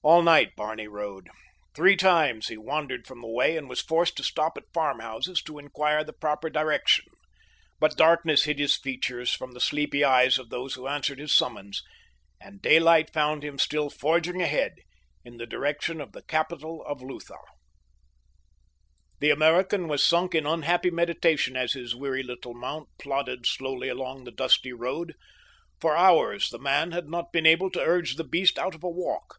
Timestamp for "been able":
27.30-27.70